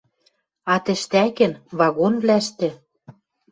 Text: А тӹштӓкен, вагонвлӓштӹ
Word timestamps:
А 0.73 0.75
тӹштӓкен, 0.85 1.53
вагонвлӓштӹ 1.77 2.69